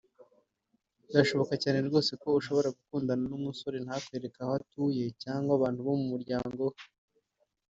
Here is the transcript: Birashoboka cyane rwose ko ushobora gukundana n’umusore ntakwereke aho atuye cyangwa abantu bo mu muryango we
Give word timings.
Birashoboka 1.07 1.53
cyane 1.63 1.79
rwose 1.87 2.11
ko 2.21 2.27
ushobora 2.39 2.73
gukundana 2.77 3.23
n’umusore 3.31 3.77
ntakwereke 3.85 4.39
aho 4.43 4.51
atuye 4.59 5.03
cyangwa 5.23 5.51
abantu 5.57 5.79
bo 5.87 5.93
mu 5.99 6.05
muryango 6.13 6.61
we 6.71 6.79